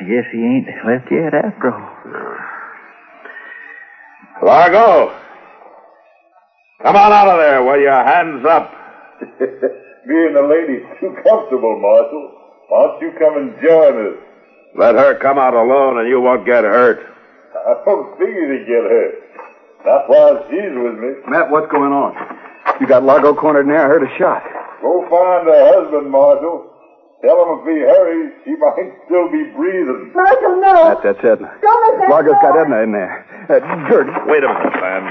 I 0.00 0.02
guess 0.02 0.26
he 0.32 0.42
ain't 0.42 0.66
left 0.84 1.06
yet 1.08 1.32
after 1.32 1.70
all. 1.70 1.86
Largo! 4.42 5.14
Come 6.82 6.96
on 6.96 7.12
out 7.12 7.28
of 7.28 7.38
there 7.38 7.62
with 7.62 7.82
your 7.82 8.02
hands 8.02 8.44
up. 8.44 8.72
Me 10.06 10.26
and 10.26 10.34
the 10.34 10.42
lady's 10.42 10.82
too 10.98 11.14
comfortable, 11.22 11.78
Marshal. 11.80 12.35
Why 12.68 12.86
don't 12.86 13.00
you 13.02 13.12
come 13.18 13.36
and 13.38 13.54
join 13.62 13.94
us? 14.06 14.18
Let 14.76 14.94
her 14.96 15.18
come 15.18 15.38
out 15.38 15.54
alone 15.54 15.98
and 15.98 16.08
you 16.08 16.20
won't 16.20 16.44
get 16.44 16.64
hurt. 16.64 16.98
I 17.54 17.74
don't 17.84 18.12
figure 18.18 18.58
to 18.58 18.60
get 18.66 18.84
hurt. 18.84 19.14
Not 19.86 20.10
while 20.10 20.44
she's 20.50 20.74
with 20.74 20.98
me. 20.98 21.10
Matt, 21.28 21.50
what's 21.50 21.70
going 21.70 21.92
on? 21.92 22.12
You 22.80 22.86
got 22.86 23.04
Largo 23.04 23.34
cornered 23.34 23.62
in 23.62 23.68
there. 23.68 23.84
I 23.84 23.88
heard 23.88 24.02
a 24.02 24.12
shot. 24.18 24.42
Go 24.82 25.06
find 25.08 25.46
her 25.46 25.62
husband, 25.78 26.10
Marshal. 26.10 26.68
Tell 27.24 27.38
him 27.40 27.62
if 27.62 27.64
he 27.64 27.80
hurries, 27.80 28.32
she 28.44 28.52
might 28.60 28.92
still 29.06 29.30
be 29.32 29.48
breathing. 29.56 30.12
Marshal, 30.14 30.60
no. 30.60 31.00
That's, 31.00 31.16
that's 31.16 31.24
Edna. 31.24 31.48
Don't 31.62 31.80
let 31.86 32.00
that 32.02 32.10
Largo's 32.10 32.36
go. 32.42 32.52
got 32.52 32.60
Edna 32.60 32.82
in 32.82 32.92
there. 32.92 33.24
Uh, 33.48 33.88
Gert, 33.88 34.06
Wait 34.26 34.44
a 34.44 34.48
minute, 34.52 34.76
man. 34.82 35.02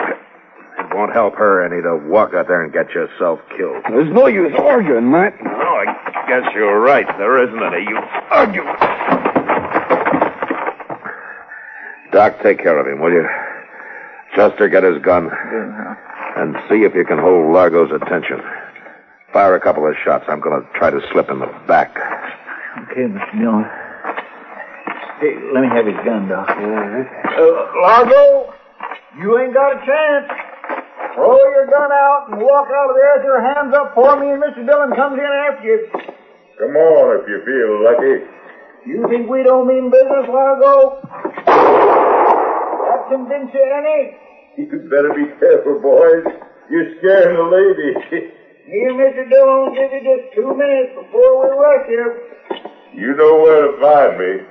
It 0.96 0.98
won't 0.98 1.12
help 1.12 1.36
her 1.36 1.60
any 1.60 1.84
to 1.84 1.98
walk 2.08 2.34
out 2.34 2.48
there 2.48 2.64
and 2.64 2.72
get 2.72 2.92
yourself 2.92 3.42
killed. 3.58 3.84
there's 3.90 4.14
no 4.14 4.28
use 4.28 4.54
arguing, 4.58 5.12
Matt. 5.12 5.36
No, 5.44 5.52
I 5.52 6.24
guess 6.26 6.48
you're 6.56 6.80
right. 6.80 7.06
There 7.18 7.44
isn't 7.44 7.62
any 7.62 7.84
use 7.84 8.00
arguing. 8.32 8.72
Doc, 12.14 12.42
take 12.42 12.60
care 12.60 12.80
of 12.80 12.88
him, 12.88 13.02
will 13.02 13.12
you? 13.12 13.28
Chester, 14.38 14.70
get 14.70 14.84
his 14.84 15.04
gun. 15.04 15.30
And 16.38 16.56
see 16.70 16.88
if 16.88 16.96
you 16.96 17.04
can 17.04 17.20
hold 17.20 17.52
Largo's 17.52 17.92
attention. 17.92 18.40
Fire 19.34 19.54
a 19.54 19.60
couple 19.60 19.86
of 19.86 19.96
shots. 20.02 20.24
I'm 20.30 20.40
going 20.40 20.64
to 20.64 20.80
try 20.80 20.92
to 20.92 21.02
slip 21.12 21.30
in 21.30 21.40
the 21.40 21.52
back. 21.68 21.92
Okay, 22.88 23.02
Mr. 23.12 23.38
Dillon. 23.38 23.66
Hey, 25.20 25.36
let 25.52 25.60
me 25.60 25.68
have 25.76 25.86
his 25.86 26.00
gun, 26.06 26.30
Doc. 26.30 26.48
Uh, 26.48 27.82
Largo, 27.82 28.54
you 29.20 29.38
ain't 29.40 29.54
got 29.54 29.76
a 29.76 29.86
chance. 29.86 30.45
Your 31.66 31.82
gun 31.82 31.92
out 31.92 32.30
and 32.30 32.38
walk 32.42 32.70
out 32.70 32.94
of 32.94 32.96
there 32.96 33.18
with 33.18 33.26
your 33.26 33.42
hands 33.42 33.74
up 33.74 33.96
for 33.96 34.14
me, 34.22 34.30
and 34.30 34.38
Mr. 34.38 34.62
Dillon 34.62 34.94
comes 34.94 35.18
in 35.18 35.26
after 35.26 35.66
you. 35.66 35.90
Come 36.62 36.78
on 36.78 37.18
if 37.18 37.26
you 37.26 37.42
feel 37.42 37.82
lucky. 37.82 38.22
You 38.86 39.02
think 39.10 39.26
we 39.26 39.42
don't 39.42 39.66
mean 39.66 39.90
business, 39.90 40.30
Largo? 40.30 41.02
That 41.50 43.02
convince 43.10 43.50
you 43.50 43.66
any? 43.66 44.14
You 44.62 44.78
better 44.94 45.10
be 45.18 45.26
careful, 45.42 45.82
boys. 45.82 46.22
You're 46.70 47.02
scaring 47.02 47.34
the 47.34 47.50
lady. 47.50 47.98
Me 48.70 48.86
and 48.86 49.02
Mr. 49.02 49.26
Dillon 49.26 49.66
will 49.66 49.74
give 49.74 49.90
you 49.90 50.02
just 50.06 50.36
two 50.38 50.54
minutes 50.54 50.94
before 50.94 51.34
we 51.42 51.50
rush 51.50 51.90
you. 51.90 52.14
you 52.94 53.16
know 53.18 53.42
where 53.42 53.74
to 53.74 53.82
find 53.82 54.20
me. 54.22 54.46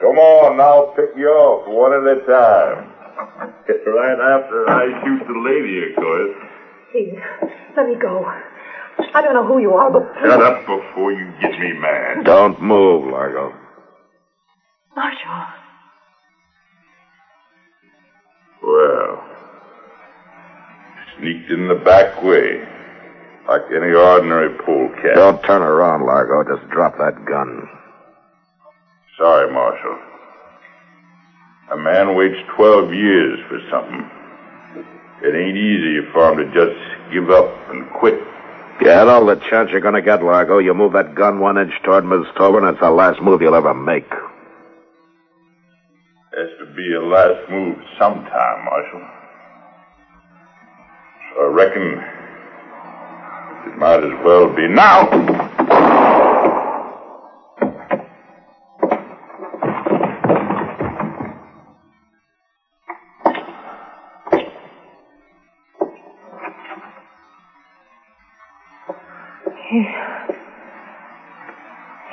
Come 0.00 0.18
on, 0.18 0.58
I'll 0.58 0.94
pick 0.98 1.14
you 1.16 1.28
off 1.28 1.62
one 1.68 1.94
at 1.94 2.02
a 2.10 2.26
time. 2.26 2.97
Right 3.18 4.18
after 4.20 4.68
I 4.68 4.84
shoot 5.04 5.26
the 5.26 5.38
lady, 5.44 5.90
of 5.90 5.96
course. 5.96 6.36
Please, 6.92 7.18
let 7.76 7.86
me 7.86 7.96
go. 8.00 8.24
I 9.14 9.22
don't 9.22 9.34
know 9.34 9.44
who 9.46 9.58
you 9.58 9.72
are, 9.72 9.90
but 9.90 10.02
Shut 10.20 10.42
up 10.42 10.60
before 10.66 11.12
you 11.12 11.32
get 11.40 11.58
me 11.58 11.72
mad. 11.74 12.24
Don't 12.24 12.60
move, 12.60 13.10
Largo. 13.10 13.52
Marshall. 14.94 15.46
Well, 18.62 19.24
sneaked 21.18 21.50
in 21.50 21.68
the 21.68 21.76
back 21.84 22.22
way, 22.22 22.60
like 23.48 23.62
any 23.70 23.92
ordinary 23.94 24.50
polecat. 24.64 25.14
Don't 25.14 25.42
turn 25.44 25.62
around, 25.62 26.04
Largo. 26.04 26.40
Oh, 26.40 26.56
just 26.56 26.68
drop 26.70 26.94
that 26.98 27.24
gun. 27.24 27.68
Sorry, 29.16 29.52
Marshal. 29.52 30.07
A 31.70 31.76
man 31.76 32.16
waits 32.16 32.38
12 32.56 32.94
years 32.94 33.38
for 33.48 33.60
something. 33.70 34.10
It 35.22 35.34
ain't 35.34 35.56
easy 35.56 36.00
for 36.12 36.32
him 36.32 36.38
to 36.38 36.46
just 36.54 37.12
give 37.12 37.30
up 37.30 37.52
and 37.70 37.90
quit. 37.90 38.18
Get 38.80 39.08
all 39.08 39.26
the 39.26 39.36
chance 39.50 39.70
you're 39.70 39.80
gonna 39.80 40.00
get, 40.00 40.22
Largo. 40.22 40.58
You 40.58 40.72
move 40.72 40.92
that 40.92 41.14
gun 41.14 41.40
one 41.40 41.58
inch 41.58 41.72
toward 41.84 42.04
Miss 42.04 42.26
Tover, 42.36 42.66
it's 42.68 42.80
the 42.80 42.90
last 42.90 43.20
move 43.20 43.42
you'll 43.42 43.56
ever 43.56 43.74
make. 43.74 44.08
Has 46.38 46.48
to 46.60 46.66
be 46.74 46.94
a 46.94 47.02
last 47.02 47.50
move 47.50 47.76
sometime, 47.98 48.64
Marshal. 48.64 49.02
So 51.34 51.42
I 51.42 51.46
reckon 51.52 52.04
it 53.66 53.78
might 53.78 54.04
as 54.04 54.24
well 54.24 54.48
be 54.54 54.68
now. 54.68 55.57
He. 69.70 69.86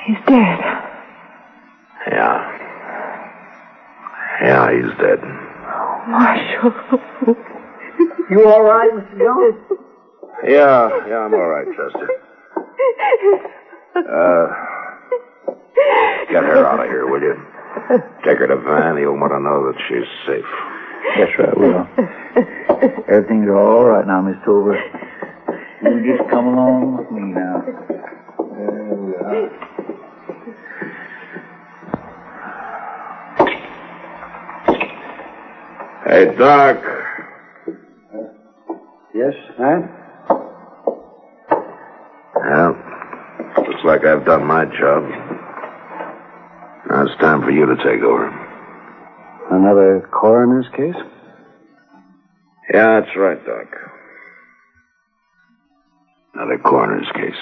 He's 0.04 0.18
dead. 0.26 0.60
Yeah. 2.10 2.52
Yeah, 4.42 4.70
he's 4.72 4.92
dead. 4.98 5.18
Oh, 5.22 6.04
Marshall. 6.08 6.74
You 8.30 8.46
all 8.48 8.62
right, 8.62 8.90
Mr. 8.92 9.18
Jones? 9.18 9.80
Yeah, 10.44 10.90
yeah, 11.08 11.18
I'm 11.20 11.32
all 11.34 11.48
right, 11.48 11.66
Chester. 11.68 12.08
Uh, 13.96 14.46
get 16.28 16.44
her 16.44 16.66
out 16.66 16.80
of 16.80 16.86
here, 16.86 17.06
will 17.06 17.22
you? 17.22 17.34
Take 18.24 18.38
her 18.38 18.46
to 18.48 18.56
Van. 18.56 18.96
He'll 18.98 19.16
want 19.16 19.32
to 19.32 19.40
know 19.40 19.72
that 19.72 19.80
she's 19.88 20.06
safe. 20.26 20.44
Yes, 21.16 21.30
sir, 21.36 21.46
I 21.48 21.58
will. 21.58 23.04
Everything's 23.08 23.48
all 23.48 23.84
right 23.84 24.06
now, 24.06 24.20
Miss 24.20 24.36
Tover. 24.44 24.76
You 25.82 26.16
just 26.16 26.28
come 26.30 26.46
along 26.48 26.98
with 26.98 27.10
me 27.10 27.15
now. 27.36 27.62
There 28.56 28.94
we 28.94 29.14
are. 29.14 29.50
Hey, 36.06 36.36
Doc. 36.38 36.76
Yes, 39.14 39.34
Matt? 39.58 39.82
Well, 42.34 42.76
looks 43.66 43.84
like 43.84 44.04
I've 44.04 44.24
done 44.24 44.44
my 44.44 44.64
job. 44.64 45.02
Now 46.88 47.02
it's 47.02 47.16
time 47.20 47.42
for 47.42 47.50
you 47.50 47.66
to 47.66 47.76
take 47.76 48.02
over. 48.02 48.28
Another 49.50 50.08
coroner's 50.10 50.68
case? 50.76 50.94
Yeah, 52.72 53.00
that's 53.00 53.16
right, 53.16 53.44
Doc. 53.44 53.75
Another 56.56 56.70
coroner's 56.70 57.10
case. 57.12 57.34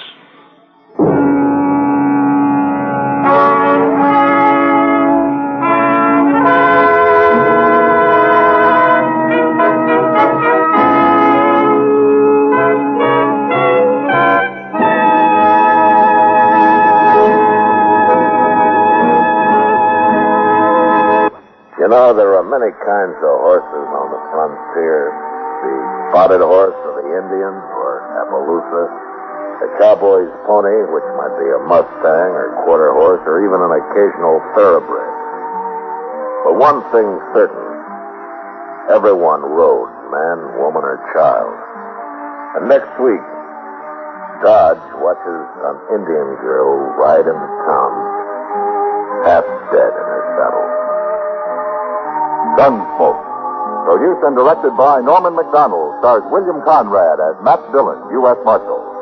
You 21.79 21.87
know, 21.87 22.13
there 22.15 22.35
are 22.35 22.43
many 22.43 22.71
kinds 22.83 23.15
of 23.15 23.39
horses 23.39 23.87
on 23.95 24.11
the 24.11 24.19
frontier. 24.31 25.13
The 25.63 26.11
spotted 26.11 26.41
horse 26.41 26.75
of 26.75 26.95
the 26.95 27.07
Indian, 27.15 27.53
or 27.53 28.03
Appaloosa. 28.25 29.04
The 29.55 29.71
cowboy's 29.79 30.31
pony, 30.43 30.75
which 30.91 31.07
might 31.15 31.35
be 31.39 31.47
a 31.47 31.59
Mustang 31.63 32.31
or 32.35 32.51
quarter 32.67 32.91
horse, 32.91 33.23
or 33.23 33.39
even 33.39 33.63
an 33.63 33.71
occasional 33.71 34.43
thoroughbred. 34.51 35.11
But 36.43 36.59
one 36.59 36.83
thing's 36.91 37.23
certain. 37.31 37.63
Everyone 38.91 39.41
rode, 39.41 39.89
man, 40.11 40.59
woman, 40.59 40.83
or 40.83 40.99
child. 41.15 41.55
And 42.59 42.67
next 42.67 42.91
week, 42.99 43.23
Dodge 44.43 44.83
watches 44.99 45.43
an 45.63 45.77
Indian 45.95 46.29
girl 46.43 46.75
ride 46.99 47.23
into 47.23 47.49
town, 47.65 47.91
half 49.23 49.47
dead 49.71 49.91
in 49.95 50.05
her 50.05 50.23
saddle. 50.35 50.67
Gunsmoke. 52.59 53.23
Produced 53.85 54.23
and 54.25 54.35
directed 54.35 54.75
by 54.75 54.99
Norman 55.01 55.35
Macdonnell, 55.35 55.93
stars 55.99 56.23
William 56.31 56.61
Conrad 56.65 57.19
as 57.21 57.37
Matt 57.43 57.61
Dillon, 57.71 58.01
U.S. 58.11 58.37
Marshal. 58.43 58.94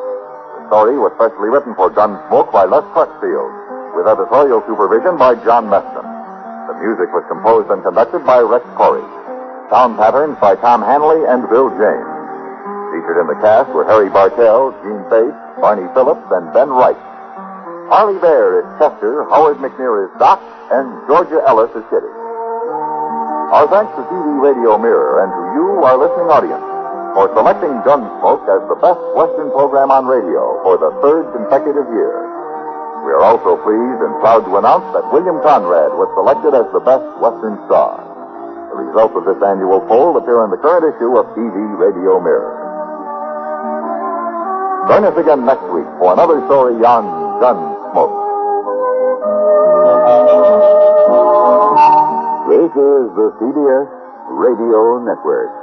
The 0.64 0.80
story 0.80 0.96
was 0.96 1.12
specially 1.20 1.52
written 1.52 1.76
for 1.76 1.92
Gunsmoke 1.92 2.48
by 2.56 2.64
Les 2.64 2.88
Crutchfield, 2.96 3.52
with 4.00 4.08
editorial 4.08 4.64
supervision 4.64 5.20
by 5.20 5.36
John 5.44 5.68
Meston. 5.68 6.08
The 6.72 6.76
music 6.80 7.12
was 7.12 7.28
composed 7.28 7.68
and 7.68 7.84
conducted 7.84 8.24
by 8.24 8.40
Rex 8.40 8.64
Koury. 8.80 9.04
Sound 9.68 10.00
patterns 10.00 10.40
by 10.40 10.56
Tom 10.56 10.80
Hanley 10.80 11.20
and 11.28 11.44
Bill 11.52 11.68
James. 11.76 12.12
Featured 12.96 13.20
in 13.20 13.28
the 13.28 13.38
cast 13.44 13.76
were 13.76 13.84
Harry 13.84 14.08
Bartell, 14.08 14.72
Jeanne 14.88 15.04
Bates, 15.12 15.36
Barney 15.60 15.86
Phillips, 15.92 16.24
and 16.32 16.48
Ben 16.56 16.72
Wright. 16.72 16.98
Parley 17.92 18.16
Baer 18.24 18.64
is 18.64 18.68
Chester, 18.80 19.28
Howard 19.30 19.60
McNear 19.60 20.08
is 20.08 20.12
Doc, 20.16 20.40
and 20.72 20.88
Georgia 21.12 21.44
Ellis 21.44 21.76
is 21.76 21.84
Kitty. 21.92 22.14
Our 23.52 23.68
thanks 23.68 23.92
to 24.00 24.02
TV 24.08 24.28
Radio 24.40 24.80
Mirror 24.80 25.28
and 25.28 25.30
to 25.30 25.44
you, 25.60 25.66
our 25.84 26.00
listening 26.00 26.32
audience, 26.32 26.64
for 27.14 27.30
selecting 27.38 27.78
Gunsmoke 27.86 28.42
as 28.50 28.62
the 28.66 28.78
best 28.82 29.02
Western 29.14 29.54
program 29.54 29.94
on 29.94 30.10
radio 30.10 30.58
for 30.66 30.82
the 30.82 30.90
third 31.06 31.30
consecutive 31.38 31.86
year. 31.94 32.18
We 33.06 33.14
are 33.14 33.22
also 33.22 33.62
pleased 33.62 34.02
and 34.02 34.18
proud 34.18 34.50
to 34.50 34.58
announce 34.58 34.88
that 34.98 35.06
William 35.14 35.38
Conrad 35.46 35.94
was 35.94 36.10
selected 36.18 36.58
as 36.58 36.66
the 36.74 36.82
best 36.82 37.06
Western 37.22 37.62
star. 37.70 38.02
The 38.74 38.90
results 38.90 39.14
of 39.14 39.30
this 39.30 39.38
annual 39.46 39.86
poll 39.86 40.18
appear 40.18 40.42
in 40.42 40.50
the 40.50 40.58
current 40.58 40.90
issue 40.90 41.14
of 41.14 41.30
TV 41.38 41.54
Radio 41.78 42.18
Mirror. 42.18 42.58
Join 44.90 45.06
us 45.06 45.14
again 45.14 45.46
next 45.46 45.70
week 45.70 45.88
for 46.02 46.18
another 46.18 46.42
story 46.50 46.82
on 46.82 47.06
Gunsmoke. 47.38 48.18
This 52.50 52.72
is 52.74 53.06
the 53.14 53.28
CBS 53.38 53.88
Radio 54.34 54.98
Network. 55.06 55.63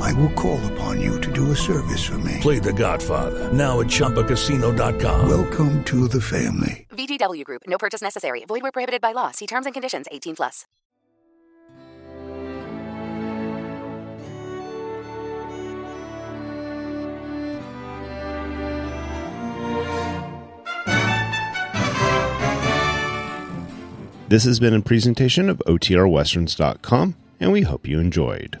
I 0.00 0.12
will 0.14 0.32
call 0.32 0.58
upon 0.72 1.00
you 1.00 1.20
to 1.20 1.32
do 1.32 1.52
a 1.52 1.56
service 1.56 2.04
for 2.04 2.18
me. 2.18 2.38
Play 2.40 2.58
The 2.58 2.72
Godfather 2.72 3.52
now 3.52 3.80
at 3.80 3.86
ChumbaCasino.com. 3.86 5.28
Welcome 5.28 5.84
to 5.84 6.08
the 6.08 6.20
family. 6.20 6.86
VGW 6.90 7.44
Group. 7.44 7.62
No 7.66 7.78
purchase 7.78 8.02
necessary. 8.02 8.44
Void 8.46 8.62
where 8.62 8.72
prohibited 8.72 9.00
by 9.00 9.12
law. 9.12 9.30
See 9.30 9.46
terms 9.46 9.66
and 9.66 9.74
conditions. 9.74 10.06
18 10.10 10.36
plus. 10.36 10.66
This 24.30 24.44
has 24.44 24.60
been 24.60 24.74
a 24.74 24.80
presentation 24.80 25.50
of 25.50 25.60
OTRWesterns.com, 25.66 27.16
and 27.40 27.50
we 27.50 27.62
hope 27.62 27.88
you 27.88 27.98
enjoyed. 27.98 28.60